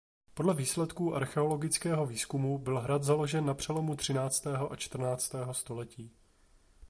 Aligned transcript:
Podle 0.33 0.53
výsledků 0.53 1.15
archeologického 1.15 2.05
výzkumu 2.05 2.57
byl 2.57 2.79
hrad 2.79 3.03
založen 3.03 3.45
na 3.45 3.53
přelomu 3.53 3.95
třináctého 3.95 4.71
a 4.71 4.75
čtrnáctého 4.75 5.53
století. 5.53 6.11